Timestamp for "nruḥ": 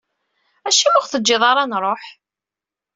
1.71-2.03